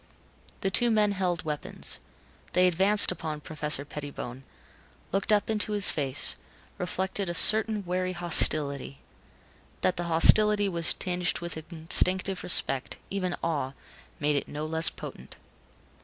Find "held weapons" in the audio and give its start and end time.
1.11-1.99